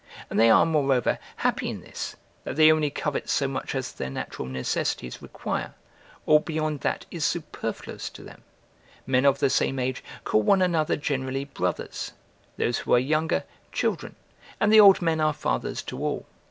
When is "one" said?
10.41-10.63